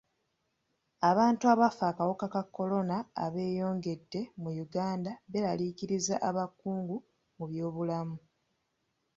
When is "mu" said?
4.41-4.49, 7.37-7.45